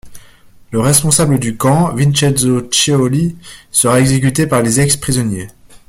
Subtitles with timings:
[0.71, 3.35] Le responsable du camp, Vincenzo Ciauli,
[3.69, 5.49] sera exécuté par les ex-prisonniers.